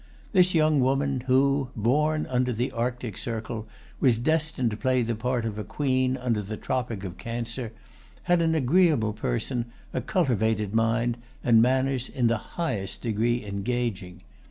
This 0.31 0.55
young 0.55 0.79
woman 0.79 1.19
who, 1.27 1.69
born 1.75 2.25
under 2.25 2.51
the 2.51 2.71
Arctic 2.71 3.19
circle, 3.19 3.67
was 3.99 4.17
destined 4.17 4.71
to 4.71 4.75
play 4.75 5.03
the 5.03 5.13
part 5.13 5.45
of 5.45 5.59
a 5.59 5.63
Queen 5.63 6.17
under 6.17 6.41
the 6.41 6.57
tropic 6.57 7.03
of 7.03 7.19
Cancer, 7.19 7.71
had 8.23 8.41
an 8.41 8.55
agreeable 8.55 9.13
person, 9.13 9.65
a 9.93 10.01
cultivated 10.01 10.73
mind, 10.73 11.17
and 11.43 11.61
manners 11.61 12.09
in 12.09 12.25
the 12.25 12.37
highest 12.57 13.03
degree 13.03 13.45
engaging. 13.45 14.23